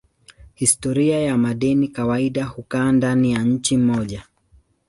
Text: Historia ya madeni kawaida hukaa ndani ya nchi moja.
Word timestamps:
Historia 0.55 1.19
ya 1.21 1.37
madeni 1.37 1.87
kawaida 1.87 2.45
hukaa 2.45 2.91
ndani 2.91 3.31
ya 3.31 3.43
nchi 3.43 3.77
moja. 3.77 4.23